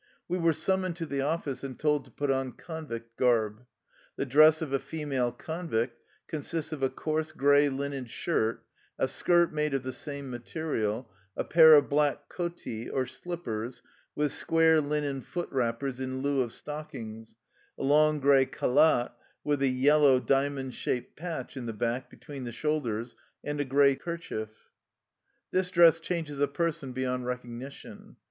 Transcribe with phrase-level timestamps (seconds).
[0.27, 3.67] We were summoned to the office and told to put on convict garb.
[4.15, 8.65] The dress of a female convict consists of a coarse gray linen shirt,
[8.97, 13.83] a skirt made of the same material, a pair of black kotiy or slippers,
[14.15, 17.35] with square linen foot wrappers in lieu of stock ings,
[17.77, 19.11] a long gray khaldt ^
[19.43, 23.93] with a yellow diamond shaped patch in the back between the shoulders, and a gray
[23.95, 24.71] kerchief.
[25.51, 28.17] This dress changes a per son beyond recognition.